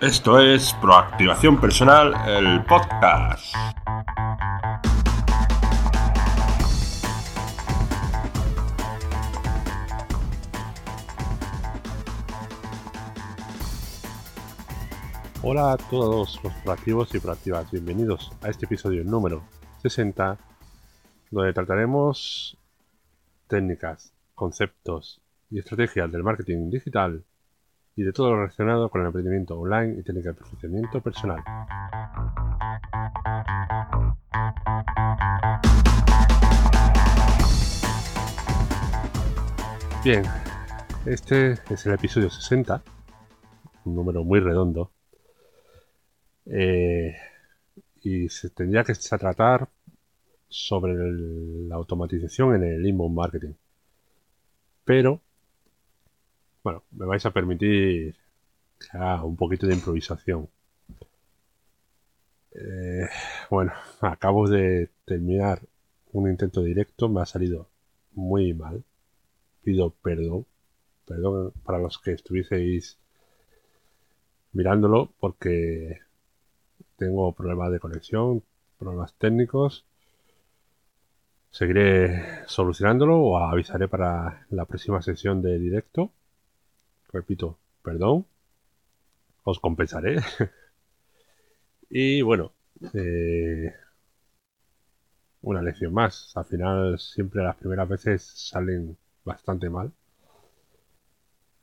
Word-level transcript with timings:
Esto 0.00 0.40
es 0.40 0.72
Proactivación 0.80 1.60
Personal, 1.60 2.14
el 2.26 2.64
podcast. 2.64 3.54
Hola 15.42 15.72
a 15.72 15.76
todos 15.76 16.42
los 16.42 16.52
proactivos 16.64 17.14
y 17.14 17.20
proactivas, 17.20 17.70
bienvenidos 17.70 18.32
a 18.40 18.48
este 18.48 18.64
episodio 18.64 19.04
número 19.04 19.42
60, 19.82 20.38
donde 21.30 21.52
trataremos 21.52 22.56
técnicas, 23.48 24.14
conceptos 24.34 25.20
y 25.50 25.58
estrategias 25.58 26.10
del 26.10 26.22
marketing 26.22 26.70
digital 26.70 27.22
y 28.00 28.02
de 28.02 28.14
todo 28.14 28.30
lo 28.30 28.36
relacionado 28.38 28.88
con 28.88 29.02
el 29.02 29.08
emprendimiento 29.08 29.60
online 29.60 30.00
y 30.00 30.02
técnica 30.02 30.30
de 30.30 30.36
perfeccionamiento 30.36 31.02
personal. 31.02 31.44
Bien, 40.02 40.24
este 41.04 41.58
es 41.68 41.84
el 41.84 41.92
episodio 41.92 42.30
60, 42.30 42.82
un 43.84 43.94
número 43.94 44.24
muy 44.24 44.40
redondo, 44.40 44.92
eh, 46.46 47.14
y 48.00 48.30
se 48.30 48.48
tendría 48.48 48.82
que 48.82 48.94
tratar 48.94 49.68
sobre 50.48 50.94
la 51.68 51.74
automatización 51.74 52.54
en 52.54 52.62
el 52.62 52.86
inbound 52.86 53.14
marketing. 53.14 53.52
Pero 54.86 55.20
bueno, 56.62 56.84
me 56.92 57.06
vais 57.06 57.24
a 57.26 57.30
permitir 57.32 58.16
un 59.22 59.36
poquito 59.36 59.66
de 59.66 59.74
improvisación. 59.74 60.48
Eh, 62.52 63.08
bueno, 63.50 63.72
acabo 64.00 64.48
de 64.48 64.90
terminar 65.04 65.60
un 66.12 66.28
intento 66.28 66.62
directo, 66.62 67.08
me 67.08 67.20
ha 67.20 67.26
salido 67.26 67.68
muy 68.12 68.54
mal. 68.54 68.82
Pido 69.62 69.90
perdón, 69.90 70.46
perdón 71.06 71.52
para 71.64 71.78
los 71.78 71.98
que 71.98 72.12
estuvieseis 72.12 72.98
mirándolo 74.52 75.12
porque 75.20 76.00
tengo 76.96 77.32
problemas 77.32 77.70
de 77.72 77.80
conexión, 77.80 78.42
problemas 78.78 79.14
técnicos. 79.14 79.84
Seguiré 81.50 82.46
solucionándolo 82.46 83.18
o 83.18 83.38
avisaré 83.38 83.88
para 83.88 84.46
la 84.50 84.64
próxima 84.66 85.02
sesión 85.02 85.42
de 85.42 85.58
directo 85.58 86.12
repito, 87.12 87.58
perdón, 87.82 88.26
os 89.44 89.58
compensaré. 89.60 90.16
y 91.90 92.22
bueno, 92.22 92.52
eh, 92.94 93.74
una 95.42 95.62
lección 95.62 95.92
más. 95.92 96.32
Al 96.36 96.44
final 96.44 96.98
siempre 96.98 97.42
las 97.42 97.56
primeras 97.56 97.88
veces 97.88 98.22
salen 98.22 98.96
bastante 99.24 99.68
mal. 99.70 99.92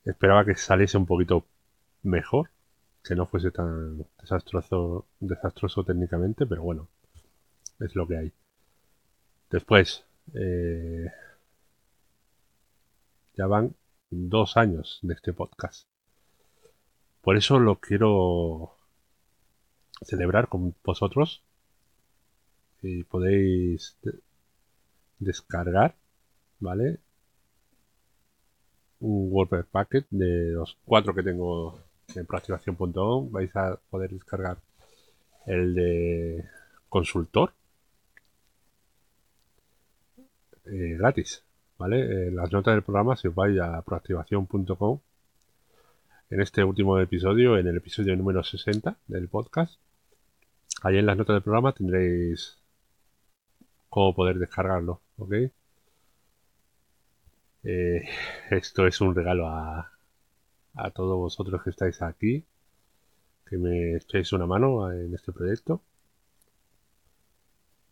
Esperaba 0.06 0.46
que 0.46 0.56
saliese 0.56 0.98
un 0.98 1.06
poquito 1.06 1.46
mejor, 2.04 2.50
que 3.04 3.16
no 3.16 3.26
fuese 3.26 3.52
tan 3.52 4.06
desastroso, 4.22 5.06
desastroso 5.20 5.84
técnicamente, 5.84 6.46
pero 6.46 6.64
bueno, 6.64 6.88
es 7.80 7.96
lo 7.96 8.08
que 8.08 8.18
hay. 8.18 8.34
Después, 9.50 10.06
eh, 10.34 11.12
ya 13.36 13.48
van 13.48 13.76
dos 14.10 14.58
años 14.58 15.00
de 15.02 15.14
este 15.14 15.34
podcast. 15.34 15.88
Por 17.22 17.38
eso 17.38 17.60
lo 17.60 17.80
quiero 17.80 18.78
celebrar 20.02 20.48
con 20.48 20.76
vosotros. 20.84 21.44
Y 22.82 23.04
podéis 23.04 23.98
descargar, 25.20 25.96
¿vale? 26.60 27.00
Un 29.00 29.32
WordPress 29.32 29.66
packet 29.66 30.06
de 30.10 30.52
los 30.52 30.78
cuatro 30.86 31.14
que 31.14 31.24
tengo 31.24 31.80
en 32.16 32.26
proactivación.com. 32.26 33.32
Vais 33.32 33.56
a 33.56 33.80
poder 33.90 34.12
descargar 34.12 34.58
el 35.46 35.74
de 35.76 36.46
consultor 36.90 37.54
eh, 40.66 40.96
gratis. 40.98 41.44
¿Vale? 41.78 42.32
las 42.32 42.52
notas 42.52 42.74
del 42.74 42.84
programa, 42.84 43.16
si 43.16 43.28
os 43.28 43.36
vais 43.36 43.60
a 43.60 43.82
proactivación.com, 43.82 45.00
en 46.30 46.42
este 46.42 46.64
último 46.64 47.00
episodio, 47.00 47.58
en 47.58 47.68
el 47.68 47.78
episodio 47.78 48.16
número 48.16 48.44
60 48.44 48.98
del 49.08 49.28
podcast, 49.30 49.80
ahí 50.84 50.98
en 50.98 51.06
las 51.06 51.18
notas 51.18 51.36
del 51.36 51.44
programa 51.44 51.74
tendréis 51.74 52.58
cómo 53.90 54.14
poder 54.16 54.38
descargarlo, 54.38 55.02
¿ok? 55.18 55.34
Eh, 57.64 58.08
esto 58.52 58.88
es 58.88 59.02
un 59.02 59.16
regalo 59.16 59.48
a, 59.48 59.92
a 60.76 60.92
todos 60.92 61.18
vosotros 61.18 61.64
que 61.64 61.70
estáis 61.72 62.02
aquí, 62.02 62.46
que 63.46 63.58
me 63.58 63.96
echéis 63.96 64.32
una 64.34 64.46
mano 64.46 64.92
en 64.92 65.14
este 65.14 65.32
proyecto. 65.32 65.82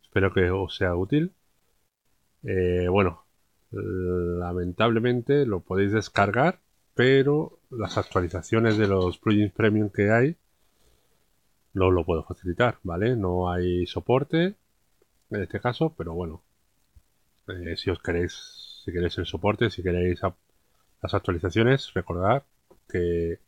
Espero 0.03 0.34
que 0.34 0.50
os 0.50 0.75
sea 0.75 0.96
útil. 0.96 1.34
Eh, 2.44 2.88
bueno, 2.90 3.25
lamentablemente 3.72 5.46
lo 5.46 5.62
podéis 5.62 5.92
descargar, 5.92 6.59
pero 6.94 7.59
las 7.70 7.98
actualizaciones 7.98 8.78
de 8.78 8.88
los 8.88 9.18
plugins 9.18 9.52
premium 9.52 9.90
que 9.90 10.12
hay 10.12 10.38
no 11.74 11.92
lo 11.92 12.06
puedo 12.06 12.24
facilitar, 12.24 12.78
¿vale? 12.84 13.16
No 13.16 13.52
hay 13.52 13.86
soporte 13.86 14.56
en 15.30 15.42
este 15.42 15.59
caso, 15.59 15.94
pero 15.98 16.14
bueno, 16.14 16.42
eh, 17.48 17.76
si 17.78 17.90
os 17.90 18.00
queréis, 18.02 18.81
si 18.84 18.92
queréis 18.92 19.18
el 19.18 19.26
soporte, 19.26 19.70
si 19.70 19.84
queréis 19.84 20.22
las 21.02 21.14
actualizaciones, 21.14 21.94
recordad 21.94 22.44
que 22.88 23.40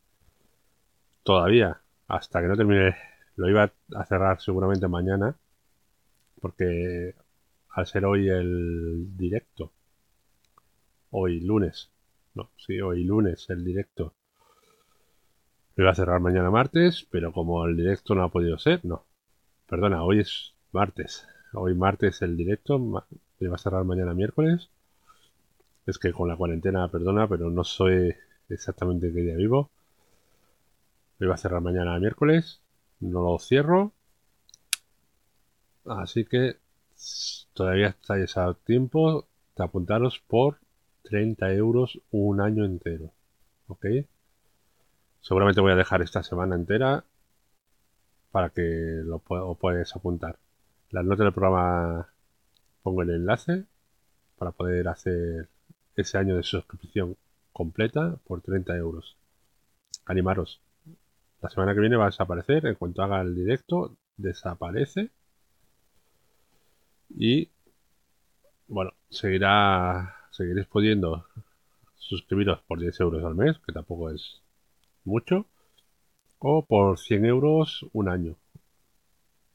todavía, 1.22 1.80
hasta 2.06 2.40
que 2.40 2.48
no 2.48 2.56
termine, 2.56 2.96
lo 3.36 3.48
iba 3.48 3.72
a 3.94 4.04
cerrar 4.04 4.40
seguramente 4.40 4.88
mañana, 4.88 5.36
porque 6.40 7.14
al 7.70 7.86
ser 7.86 8.04
hoy 8.04 8.28
el 8.28 9.16
directo 9.16 9.72
hoy 11.10 11.40
lunes. 11.40 11.90
No, 12.34 12.50
sí, 12.56 12.80
hoy 12.80 13.04
lunes 13.04 13.48
el 13.50 13.64
directo. 13.64 14.14
Lo 15.76 15.84
iba 15.84 15.92
a 15.92 15.94
cerrar 15.94 16.20
mañana 16.20 16.50
martes, 16.50 17.06
pero 17.10 17.32
como 17.32 17.64
el 17.64 17.76
directo 17.76 18.14
no 18.14 18.24
ha 18.24 18.30
podido 18.30 18.58
ser, 18.58 18.84
no. 18.84 19.04
Perdona, 19.68 20.02
hoy 20.02 20.20
es 20.20 20.54
martes. 20.72 21.26
Hoy 21.52 21.74
martes 21.74 22.20
el 22.22 22.36
directo, 22.36 22.78
lo 22.78 23.04
iba 23.38 23.54
a 23.54 23.58
cerrar 23.58 23.84
mañana 23.84 24.14
miércoles. 24.14 24.70
Es 25.86 25.98
que 25.98 26.12
con 26.12 26.28
la 26.28 26.36
cuarentena, 26.36 26.88
perdona, 26.88 27.28
pero 27.28 27.50
no 27.50 27.64
soy 27.64 28.14
exactamente 28.48 29.12
qué 29.12 29.20
día 29.20 29.36
vivo. 29.36 29.70
Lo 31.18 31.26
iba 31.26 31.34
a 31.34 31.38
cerrar 31.38 31.60
mañana 31.60 31.98
miércoles. 31.98 32.60
No 33.00 33.22
lo 33.22 33.38
cierro. 33.38 33.92
Así 35.86 36.24
que 36.24 36.56
todavía 37.54 37.88
estáis 37.88 38.36
a 38.36 38.54
tiempo 38.54 39.26
de 39.56 39.64
apuntaros 39.64 40.20
por 40.26 40.58
30 41.02 41.52
euros 41.52 42.00
un 42.10 42.40
año 42.40 42.64
entero. 42.64 43.12
¿Ok? 43.68 43.86
Seguramente 45.20 45.60
voy 45.60 45.72
a 45.72 45.76
dejar 45.76 46.02
esta 46.02 46.22
semana 46.22 46.54
entera 46.54 47.04
para 48.30 48.50
que 48.50 48.62
lo 49.04 49.18
puedas 49.18 49.94
apuntar. 49.96 50.38
Las 50.90 51.04
notas 51.04 51.24
del 51.24 51.32
programa 51.32 52.08
pongo 52.82 53.02
el 53.02 53.10
enlace 53.10 53.64
para 54.38 54.52
poder 54.52 54.88
hacer 54.88 55.48
ese 55.96 56.18
año 56.18 56.36
de 56.36 56.42
suscripción 56.42 57.16
completa 57.52 58.16
por 58.24 58.40
30 58.40 58.76
euros. 58.76 59.16
Animaros. 60.06 60.60
La 61.40 61.50
semana 61.50 61.74
que 61.74 61.80
viene 61.80 61.96
va 61.96 62.04
a 62.04 62.10
desaparecer. 62.10 62.66
En 62.66 62.76
cuanto 62.76 63.02
haga 63.02 63.20
el 63.20 63.34
directo, 63.34 63.96
desaparece. 64.16 65.10
Y 67.10 67.50
bueno, 68.68 68.92
seguirá 69.10 70.17
seguiréis 70.38 70.68
pudiendo 70.68 71.26
suscribiros 71.96 72.60
por 72.62 72.78
10 72.78 73.00
euros 73.00 73.24
al 73.24 73.34
mes, 73.34 73.58
que 73.58 73.72
tampoco 73.72 74.10
es 74.10 74.40
mucho, 75.04 75.46
o 76.38 76.64
por 76.64 76.96
100 76.96 77.24
euros 77.24 77.84
un 77.92 78.08
año. 78.08 78.36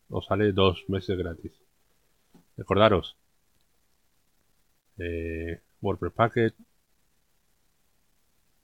Os 0.10 0.26
sale 0.26 0.52
dos 0.52 0.84
meses 0.90 1.18
gratis. 1.18 1.54
Recordaros, 2.58 3.16
eh, 4.98 5.62
WordPress 5.82 6.14
Packet, 6.14 6.56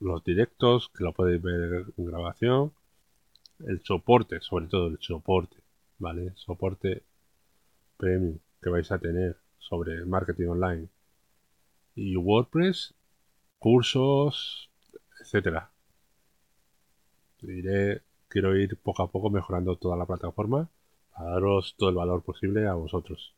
los 0.02 0.22
directos, 0.26 0.90
que 0.90 1.06
lo 1.06 1.14
podéis 1.14 1.42
ver 1.42 1.86
en 1.98 2.06
grabación, 2.06 2.74
el 3.66 3.82
soporte, 3.84 4.42
sobre 4.42 4.68
todo 4.68 4.88
el 4.88 5.00
soporte, 5.00 5.58
¿vale? 6.00 6.34
Soporte 6.36 7.04
premium 7.96 8.40
que 8.62 8.70
vais 8.70 8.92
a 8.92 9.00
tener 9.00 9.38
sobre 9.58 10.06
marketing 10.06 10.48
online 10.48 10.90
y 11.96 12.16
WordPress, 12.16 12.94
cursos, 13.58 14.70
etcétera. 15.20 15.72
Diré 17.42 18.02
quiero 18.30 18.56
ir 18.56 18.78
poco 18.78 19.04
a 19.04 19.12
poco 19.12 19.30
mejorando 19.30 19.76
toda 19.76 19.98
la 19.98 20.06
plataforma 20.06 20.70
para 21.12 21.32
daros 21.32 21.76
todo 21.78 21.90
el 21.90 21.96
valor 21.96 22.24
posible 22.24 22.68
a 22.68 22.74
vosotros. 22.76 23.34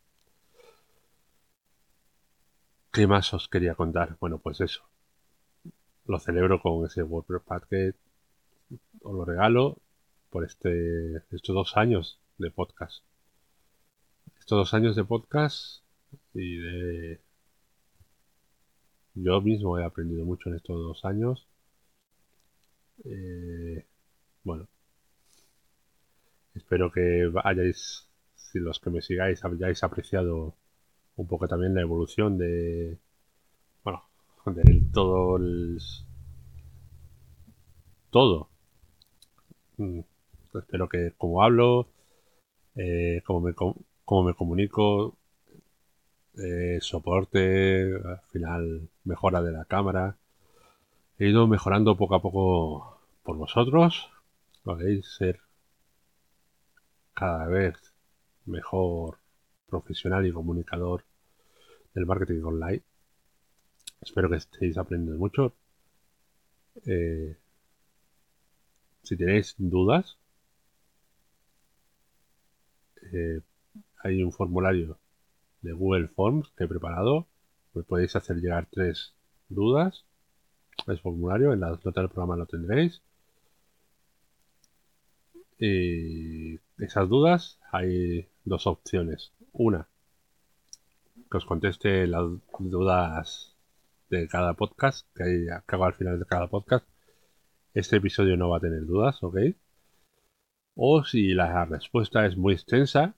¿Qué 2.91 3.07
más 3.07 3.33
os 3.33 3.47
quería 3.47 3.73
contar? 3.75 4.17
Bueno, 4.19 4.37
pues 4.37 4.59
eso. 4.59 4.83
Lo 6.05 6.19
celebro 6.19 6.61
con 6.61 6.85
ese 6.85 7.03
WordPress 7.03 7.41
Packet. 7.43 7.95
Os 9.01 9.13
lo 9.15 9.23
regalo 9.23 9.77
por 10.29 10.43
este, 10.43 11.17
estos 11.31 11.55
dos 11.55 11.77
años 11.77 12.19
de 12.37 12.51
podcast. 12.51 13.03
Estos 14.39 14.57
dos 14.57 14.73
años 14.73 14.95
de 14.95 15.05
podcast 15.05 15.83
y 16.33 16.57
de... 16.57 17.21
Yo 19.15 19.41
mismo 19.41 19.77
he 19.77 19.83
aprendido 19.83 20.25
mucho 20.25 20.49
en 20.49 20.55
estos 20.55 20.77
dos 20.77 21.05
años. 21.05 21.47
Eh, 23.05 23.85
bueno, 24.43 24.67
espero 26.53 26.91
que 26.91 27.31
hayáis, 27.43 28.07
si 28.35 28.59
los 28.59 28.79
que 28.79 28.89
me 28.89 29.01
sigáis, 29.01 29.43
hayáis 29.43 29.83
apreciado 29.83 30.55
un 31.15 31.27
poco 31.27 31.47
también 31.47 31.75
la 31.75 31.81
evolución 31.81 32.37
de, 32.37 32.99
bueno, 33.83 34.03
de 34.47 34.83
todo 34.93 35.37
el, 35.37 35.79
todo. 38.11 38.49
Mm, 39.77 40.01
espero 40.55 40.87
que 40.89 41.13
como 41.17 41.43
hablo, 41.43 41.87
eh, 42.75 43.21
como, 43.25 43.41
me, 43.41 43.53
como 43.53 44.23
me 44.23 44.33
comunico, 44.33 45.17
eh, 46.37 46.79
soporte, 46.81 47.93
al 47.95 48.21
final 48.31 48.89
mejora 49.03 49.41
de 49.41 49.51
la 49.51 49.65
cámara. 49.65 50.17
He 51.19 51.29
ido 51.29 51.47
mejorando 51.47 51.97
poco 51.97 52.15
a 52.15 52.21
poco 52.21 52.99
por 53.23 53.37
vosotros. 53.37 54.09
Podéis 54.63 55.07
ser 55.17 55.39
cada 57.13 57.47
vez 57.47 57.75
mejor 58.45 59.17
profesional 59.67 60.25
y 60.25 60.31
comunicador 60.31 61.03
del 61.93 62.05
marketing 62.05 62.43
online. 62.43 62.83
Espero 64.01 64.29
que 64.29 64.37
estéis 64.37 64.77
aprendiendo 64.77 65.19
mucho. 65.19 65.53
Eh, 66.85 67.37
si 69.03 69.17
tenéis 69.17 69.55
dudas, 69.57 70.17
eh, 73.13 73.41
hay 74.03 74.23
un 74.23 74.31
formulario 74.31 74.97
de 75.61 75.73
Google 75.73 76.07
Forms 76.09 76.49
que 76.57 76.65
he 76.65 76.67
preparado. 76.67 77.27
Me 77.73 77.83
podéis 77.83 78.15
hacer 78.15 78.37
llegar 78.37 78.67
tres 78.71 79.15
dudas. 79.49 80.05
El 80.87 80.99
formulario 80.99 81.53
en 81.53 81.59
la 81.61 81.69
nota 81.69 82.01
del 82.01 82.09
programa 82.09 82.35
lo 82.35 82.45
tendréis. 82.45 83.01
Y 85.57 86.55
esas 86.79 87.07
dudas 87.07 87.59
hay 87.71 88.27
dos 88.45 88.65
opciones. 88.67 89.31
Una, 89.53 89.87
que 91.29 91.37
os 91.37 91.45
conteste 91.45 92.07
las 92.07 92.23
dudas 92.59 93.55
de 94.09 94.27
cada 94.27 94.53
podcast 94.55 95.07
que, 95.15 95.23
hay, 95.23 95.45
que 95.67 95.75
hago 95.75 95.85
al 95.85 95.93
final 95.93 96.19
de 96.19 96.25
cada 96.25 96.47
podcast. 96.47 96.85
Este 97.73 97.97
episodio 97.97 98.35
no 98.35 98.49
va 98.49 98.57
a 98.57 98.61
tener 98.61 98.85
dudas, 98.85 99.21
¿ok? 99.23 99.37
O 100.75 101.03
si 101.03 101.33
la 101.33 101.65
respuesta 101.65 102.25
es 102.25 102.35
muy 102.35 102.53
extensa, 102.53 103.15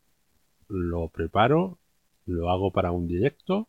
lo 0.68 1.10
preparo, 1.10 1.80
lo 2.25 2.50
hago 2.50 2.72
para 2.72 2.92
un 2.92 3.08
directo 3.08 3.68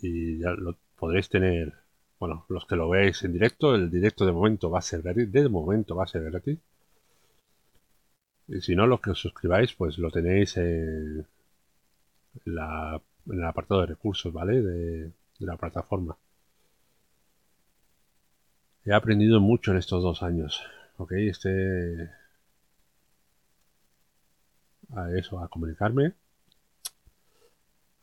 y 0.00 0.38
ya 0.38 0.50
lo 0.52 0.76
podréis 0.96 1.28
tener. 1.28 1.74
Bueno, 2.18 2.44
los 2.48 2.66
que 2.66 2.76
lo 2.76 2.88
veis 2.88 3.22
en 3.24 3.32
directo, 3.32 3.74
el 3.74 3.90
directo 3.90 4.26
de 4.26 4.32
momento 4.32 4.70
va 4.70 4.78
a 4.80 4.82
ser 4.82 5.02
gratis. 5.02 5.32
De 5.32 5.48
momento 5.48 5.96
va 5.96 6.04
a 6.04 6.06
ser 6.06 6.24
gratis. 6.24 6.58
Y 8.48 8.60
si 8.60 8.74
no, 8.74 8.86
los 8.86 9.00
que 9.00 9.10
os 9.10 9.18
suscribáis, 9.18 9.72
pues 9.74 9.96
lo 9.98 10.10
tenéis 10.10 10.56
en, 10.56 11.26
la, 12.44 13.00
en 13.26 13.38
el 13.38 13.44
apartado 13.44 13.80
de 13.82 13.86
recursos, 13.86 14.32
¿vale? 14.32 14.62
De, 14.62 15.12
la 15.38 15.56
plataforma. 15.56 16.18
He 18.84 18.92
aprendido 18.92 19.40
mucho 19.40 19.70
en 19.70 19.78
estos 19.78 20.02
dos 20.02 20.22
años, 20.22 20.62
¿ok? 20.98 21.12
Este... 21.12 22.10
A 24.94 25.10
eso, 25.12 25.38
a 25.40 25.48
comunicarme. 25.48 26.14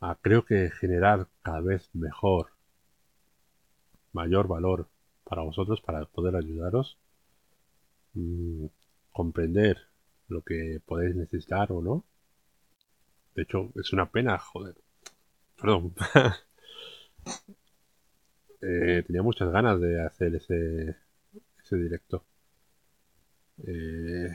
A 0.00 0.14
creo 0.16 0.44
que 0.44 0.70
generar 0.70 1.28
cada 1.42 1.60
vez 1.60 1.90
mejor, 1.94 2.50
mayor 4.12 4.48
valor 4.48 4.88
para 5.24 5.42
vosotros, 5.42 5.80
para 5.80 6.04
poder 6.06 6.36
ayudaros. 6.36 6.98
Mm, 8.14 8.66
comprender 9.12 9.78
lo 10.28 10.42
que 10.42 10.80
podéis 10.84 11.16
necesitar 11.16 11.72
o 11.72 11.82
no. 11.82 12.04
De 13.34 13.42
hecho, 13.42 13.70
es 13.76 13.92
una 13.92 14.10
pena, 14.10 14.38
joder. 14.38 14.76
Perdón. 15.60 15.94
Eh, 18.60 19.04
tenía 19.06 19.22
muchas 19.22 19.52
ganas 19.52 19.80
de 19.80 20.04
hacer 20.04 20.34
ese, 20.34 20.96
ese 21.62 21.76
directo. 21.76 22.24
Eh, 23.66 24.28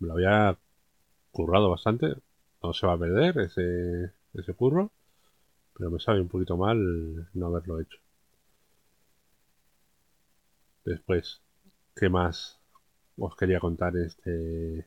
me 0.00 0.08
lo 0.08 0.14
había 0.14 0.58
currado 1.30 1.70
bastante. 1.70 2.14
No 2.68 2.74
se 2.74 2.86
va 2.86 2.92
a 2.92 2.98
perder 2.98 3.38
ese, 3.38 4.12
ese 4.34 4.52
curro. 4.52 4.92
Pero 5.72 5.90
me 5.90 5.98
sabe 5.98 6.20
un 6.20 6.28
poquito 6.28 6.54
mal 6.58 6.78
no 7.32 7.46
haberlo 7.46 7.80
hecho. 7.80 7.98
Después, 10.84 11.40
¿qué 11.96 12.10
más 12.10 12.58
os 13.16 13.34
quería 13.36 13.58
contar 13.58 13.96
este, 13.96 14.86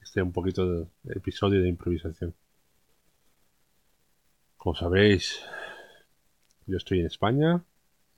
este 0.00 0.22
un 0.22 0.32
poquito 0.32 0.66
de 1.02 1.12
episodio 1.14 1.60
de 1.60 1.68
improvisación. 1.68 2.34
Como 4.56 4.74
sabéis, 4.74 5.42
yo 6.66 6.78
estoy 6.78 7.00
en 7.00 7.06
España. 7.06 7.62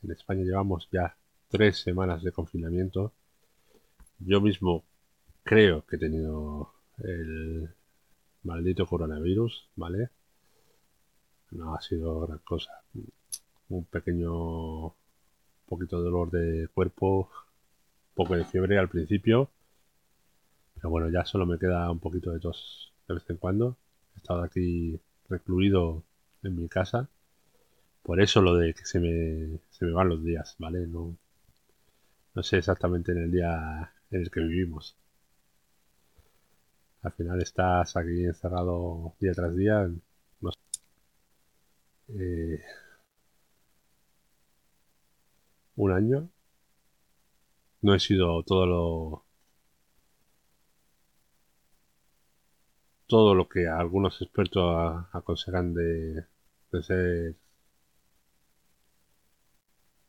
En 0.05 0.13
España 0.13 0.45
llevamos 0.45 0.89
ya 0.93 1.17
tres 1.49 1.79
semanas 1.79 2.23
de 2.23 2.31
confinamiento. 2.31 3.13
Yo 4.21 4.41
mismo 4.41 4.85
creo 5.43 5.85
que 5.85 5.97
he 5.97 5.99
tenido 5.99 6.73
el 6.99 7.76
maldito 8.47 8.87
coronavirus, 8.87 9.69
¿vale? 9.77 10.11
No 11.51 11.75
ha 11.75 11.81
sido 11.81 12.21
gran 12.21 12.39
cosa. 12.39 12.71
Un 13.69 13.85
pequeño 13.85 14.95
poquito 15.67 15.99
de 15.99 16.05
dolor 16.05 16.31
de 16.31 16.69
cuerpo 16.69 17.31
poco 18.15 18.37
de 18.37 18.45
fiebre 18.45 18.79
al 18.79 18.89
principio. 18.89 19.51
Pero 20.75 20.91
bueno, 20.91 21.11
ya 21.11 21.25
solo 21.25 21.47
me 21.47 21.59
queda 21.59 21.91
un 21.91 21.99
poquito 21.99 22.31
de 22.31 22.41
tos 22.41 22.93
de 23.09 23.15
vez 23.15 23.29
en 23.29 23.37
cuando. 23.37 23.77
He 24.15 24.19
estado 24.19 24.43
aquí 24.43 24.99
recluido 25.29 26.03
en 26.43 26.57
mi 26.57 26.69
casa. 26.69 27.09
Por 28.03 28.21
eso 28.21 28.41
lo 28.41 28.55
de 28.55 28.73
que 28.75 28.85
se 28.85 29.01
me, 29.01 29.59
se 29.71 29.85
me 29.85 29.93
van 29.93 30.09
los 30.09 30.25
días, 30.25 30.55
¿vale? 30.59 30.87
No, 30.87 31.17
no 32.35 32.43
sé 32.43 32.59
exactamente 32.59 33.13
en 33.13 33.19
el 33.19 33.33
día 33.33 33.93
en 34.11 34.23
el 34.23 34.31
que 34.31 34.41
vivimos. 34.41 34.97
Al 37.07 37.13
final 37.13 37.41
estás 37.41 37.97
aquí 37.97 38.25
encerrado 38.25 39.15
día 39.21 39.33
tras 39.33 39.55
día. 39.57 39.89
Eh, 42.09 42.61
un 45.77 45.93
año. 45.93 46.29
No 47.83 47.95
he 47.95 48.01
sido 48.01 48.43
todo 48.43 48.67
lo 48.67 49.25
todo 53.07 53.35
lo 53.37 53.49
que 53.49 53.69
algunos 53.69 54.21
expertos 54.21 55.07
aconsejan 55.13 55.75
de, 55.75 56.27
de 56.73 56.83
ser 56.83 57.37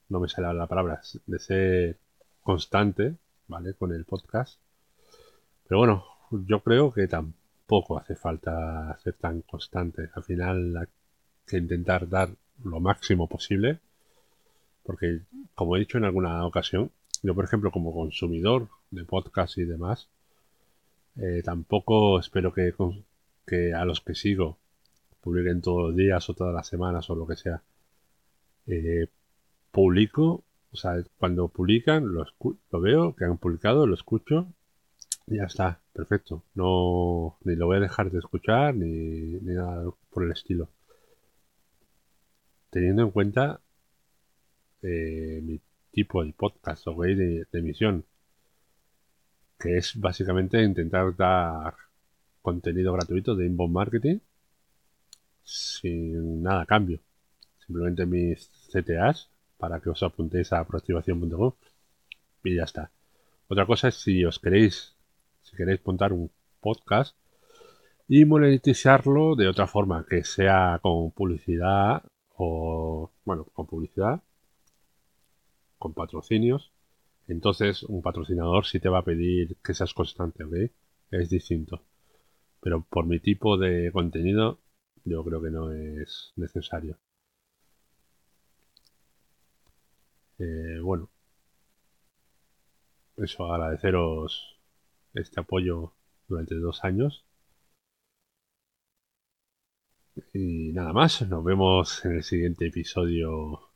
no 0.09 0.19
me 0.19 0.29
sale 0.29 0.51
la 0.53 0.67
palabra 0.67 1.01
de 1.27 1.39
ser 1.39 1.99
constante 2.41 3.17
vale 3.47 3.75
con 3.75 3.93
el 3.93 4.05
podcast. 4.05 4.59
Pero 5.67 5.79
bueno 5.79 6.16
yo 6.31 6.61
creo 6.61 6.91
que 6.91 7.07
tampoco 7.07 7.97
hace 7.97 8.15
falta 8.15 8.97
ser 9.03 9.13
tan 9.15 9.41
constante 9.41 10.09
al 10.13 10.23
final 10.23 10.77
hay 10.77 10.87
que 11.45 11.57
intentar 11.57 12.07
dar 12.09 12.29
lo 12.63 12.79
máximo 12.79 13.27
posible 13.27 13.79
porque 14.83 15.21
como 15.55 15.75
he 15.75 15.79
dicho 15.79 15.97
en 15.97 16.05
alguna 16.05 16.45
ocasión 16.45 16.91
yo, 17.23 17.33
por 17.35 17.45
ejemplo, 17.45 17.71
como 17.71 17.93
consumidor 17.93 18.69
de 18.91 19.03
podcast 19.03 19.57
y 19.57 19.65
demás, 19.65 20.09
eh, 21.15 21.41
tampoco 21.43 22.19
espero 22.19 22.53
que, 22.53 22.73
que 23.45 23.73
a 23.73 23.85
los 23.85 24.01
que 24.01 24.15
sigo 24.15 24.57
publiquen 25.21 25.61
todos 25.61 25.89
los 25.89 25.95
días 25.95 26.29
o 26.29 26.33
todas 26.33 26.53
las 26.53 26.67
semanas 26.67 27.09
o 27.09 27.15
lo 27.15 27.27
que 27.27 27.35
sea. 27.35 27.63
Eh, 28.67 29.07
publico, 29.71 30.43
o 30.71 30.77
sea, 30.77 31.03
cuando 31.17 31.47
publican, 31.47 32.13
lo, 32.13 32.25
lo 32.71 32.81
veo, 32.81 33.15
que 33.15 33.25
han 33.25 33.37
publicado, 33.37 33.87
lo 33.87 33.95
escucho 33.95 34.47
ya 35.27 35.43
está, 35.45 35.79
perfecto. 35.93 36.43
No, 36.55 37.37
ni 37.43 37.55
lo 37.55 37.67
voy 37.67 37.77
a 37.77 37.81
dejar 37.81 38.11
de 38.11 38.19
escuchar 38.19 38.75
ni, 38.75 38.87
ni 39.41 39.53
nada 39.53 39.91
por 40.09 40.23
el 40.23 40.31
estilo. 40.31 40.69
Teniendo 42.69 43.03
en 43.03 43.11
cuenta 43.11 43.61
eh, 44.81 45.41
mi 45.43 45.59
tipo 45.91 46.23
de 46.23 46.33
podcast 46.33 46.87
o 46.87 47.01
de, 47.01 47.45
emisión. 47.53 48.05
que 49.59 49.77
es 49.77 49.99
básicamente 49.99 50.63
intentar 50.63 51.15
dar 51.15 51.75
contenido 52.41 52.93
gratuito 52.93 53.35
de 53.35 53.45
inbound 53.47 53.73
marketing 53.73 54.19
sin 55.43 56.43
nada 56.43 56.61
a 56.61 56.65
cambio. 56.65 56.99
Simplemente 57.65 58.05
mis 58.05 58.49
CTAs 58.71 59.29
para 59.57 59.79
que 59.81 59.89
os 59.89 60.03
apuntéis 60.03 60.53
a 60.53 60.63
proactivación.com 60.65 61.53
y 62.43 62.55
ya 62.55 62.63
está. 62.63 62.91
Otra 63.47 63.65
cosa 63.65 63.87
es 63.89 63.95
si 63.95 64.25
os 64.25 64.39
queréis, 64.39 64.96
queréis 65.57 65.85
montar 65.85 66.13
un 66.13 66.31
podcast 66.61 67.17
y 68.07 68.25
monetizarlo 68.25 69.35
de 69.35 69.47
otra 69.49 69.67
forma, 69.67 70.05
que 70.09 70.23
sea 70.23 70.79
con 70.81 71.11
publicidad 71.11 72.03
o, 72.35 73.11
bueno, 73.25 73.45
con 73.53 73.67
publicidad, 73.67 74.21
con 75.77 75.93
patrocinios. 75.93 76.71
Entonces 77.27 77.83
un 77.83 78.01
patrocinador 78.01 78.65
sí 78.65 78.79
te 78.79 78.89
va 78.89 78.99
a 78.99 79.03
pedir 79.03 79.57
que 79.63 79.73
seas 79.73 79.93
constante, 79.93 80.43
¿ok? 80.43 80.55
Es 81.11 81.29
distinto. 81.29 81.83
Pero 82.61 82.83
por 82.89 83.05
mi 83.05 83.19
tipo 83.19 83.57
de 83.57 83.91
contenido, 83.91 84.59
yo 85.05 85.23
creo 85.23 85.41
que 85.41 85.51
no 85.51 85.71
es 85.71 86.33
necesario. 86.37 86.97
Eh, 90.39 90.79
bueno, 90.81 91.09
eso, 93.17 93.51
agradeceros 93.51 94.56
este 95.17 95.39
apoyo 95.39 95.93
durante 96.27 96.55
dos 96.55 96.83
años. 96.83 97.25
Y 100.33 100.71
nada 100.73 100.93
más, 100.93 101.21
nos 101.27 101.43
vemos 101.43 102.03
en 102.05 102.13
el 102.13 102.23
siguiente 102.23 102.67
episodio 102.67 103.69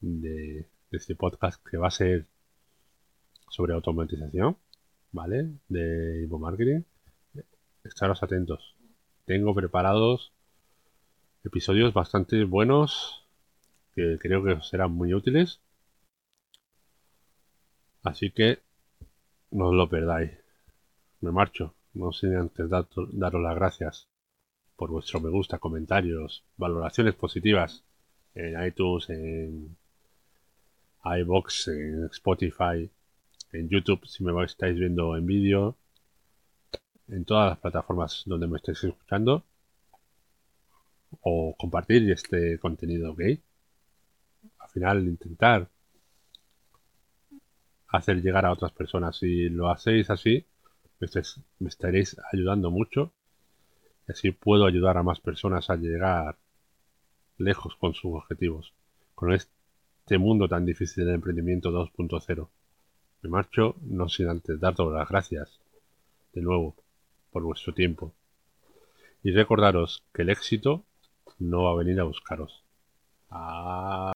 de, 0.00 0.68
este 0.90 1.14
podcast 1.14 1.64
que 1.66 1.76
va 1.76 1.88
a 1.88 1.90
ser 1.90 2.26
sobre 3.50 3.74
automatización, 3.74 4.56
¿vale? 5.12 5.50
De 5.68 6.22
inbound 6.24 6.44
marketing. 6.44 6.82
Estaros 7.84 8.22
atentos. 8.22 8.76
Tengo 9.24 9.54
preparados 9.54 10.32
episodios 11.44 11.94
bastante 11.94 12.44
buenos 12.44 13.26
que 13.94 14.18
creo 14.18 14.44
que 14.44 14.60
serán 14.62 14.92
muy 14.92 15.14
útiles. 15.14 15.60
Así 18.02 18.30
que 18.30 18.60
no 19.50 19.68
os 19.68 19.74
lo 19.74 19.88
perdáis. 19.88 20.47
Me 21.20 21.32
marcho, 21.32 21.74
no 21.94 22.12
sin 22.12 22.36
antes 22.36 22.70
daros 22.70 23.42
las 23.42 23.54
gracias 23.56 24.08
por 24.76 24.90
vuestro 24.90 25.20
me 25.20 25.30
gusta, 25.30 25.58
comentarios, 25.58 26.44
valoraciones 26.56 27.16
positivas 27.16 27.82
en 28.34 28.64
iTunes, 28.64 29.10
en 29.10 29.76
iBox, 31.04 31.68
en 31.68 32.04
Spotify, 32.04 32.88
en 33.52 33.68
YouTube 33.68 34.06
si 34.06 34.22
me 34.22 34.44
estáis 34.44 34.78
viendo 34.78 35.16
en 35.16 35.26
vídeo, 35.26 35.76
en 37.08 37.24
todas 37.24 37.50
las 37.50 37.58
plataformas 37.58 38.22
donde 38.26 38.46
me 38.46 38.58
estáis 38.58 38.84
escuchando 38.84 39.42
o 41.22 41.56
compartir 41.58 42.08
este 42.12 42.60
contenido, 42.60 43.12
¿ok? 43.12 43.20
Al 44.58 44.68
final 44.68 45.08
intentar 45.08 45.68
hacer 47.88 48.22
llegar 48.22 48.44
a 48.46 48.52
otras 48.52 48.72
personas. 48.72 49.16
Si 49.16 49.48
lo 49.48 49.70
hacéis 49.70 50.10
así, 50.10 50.44
me 51.58 51.68
estaréis 51.68 52.16
ayudando 52.32 52.70
mucho. 52.70 53.12
Y 54.08 54.12
así 54.12 54.30
puedo 54.30 54.66
ayudar 54.66 54.96
a 54.96 55.02
más 55.02 55.20
personas 55.20 55.70
a 55.70 55.76
llegar 55.76 56.36
lejos 57.36 57.76
con 57.76 57.94
sus 57.94 58.14
objetivos. 58.14 58.72
Con 59.14 59.32
este 59.32 60.18
mundo 60.18 60.48
tan 60.48 60.64
difícil 60.64 61.04
del 61.04 61.16
emprendimiento 61.16 61.70
2.0. 61.70 62.48
Me 63.22 63.30
marcho, 63.30 63.76
no 63.82 64.08
sin 64.08 64.28
antes 64.28 64.60
daros 64.60 64.92
las 64.92 65.08
gracias 65.08 65.60
de 66.32 66.42
nuevo 66.42 66.76
por 67.30 67.42
vuestro 67.42 67.74
tiempo. 67.74 68.12
Y 69.22 69.32
recordaros 69.32 70.04
que 70.14 70.22
el 70.22 70.30
éxito 70.30 70.84
no 71.38 71.64
va 71.64 71.72
a 71.72 71.76
venir 71.76 72.00
a 72.00 72.04
buscaros. 72.04 72.62
Ah. 73.30 74.12